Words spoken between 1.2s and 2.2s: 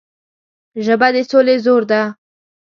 سولې زور ده